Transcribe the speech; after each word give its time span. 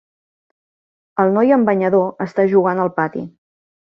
El 1.23 1.33
noi 1.35 1.53
amb 1.57 1.69
banyador 1.71 2.25
està 2.31 2.47
jugant 2.55 2.81
al 2.87 2.91
pati 2.97 3.27